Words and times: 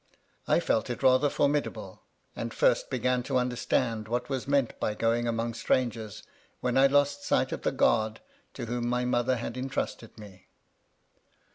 1 0.45 0.61
felt 0.61 0.89
it 0.89 1.03
rather 1.03 1.29
formidable; 1.29 2.01
and 2.35 2.55
first 2.55 2.89
began 2.89 3.21
to 3.21 3.37
understand 3.37 4.07
what 4.07 4.29
was 4.29 4.47
meant 4.47 4.79
by 4.79 4.95
going 4.95 5.27
among 5.27 5.53
strangers, 5.53 6.23
when 6.59 6.75
I 6.75 6.87
lost 6.87 7.23
sight 7.23 7.51
of 7.51 7.61
the 7.61 7.71
guard 7.71 8.19
to 8.55 8.65
whom 8.65 8.87
my 8.89 9.05
mother 9.05 9.35
had 9.35 9.55
intrusted 9.57 10.17
me. 10.17 10.47